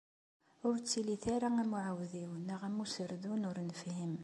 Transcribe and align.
Ur 0.67 0.75
ttilit 0.79 1.25
ara 1.35 1.47
am 1.61 1.71
uɛawdiw 1.75 2.31
neɣ 2.47 2.61
am 2.67 2.81
userdun 2.83 3.47
ur 3.49 3.57
nefhim. 3.69 4.13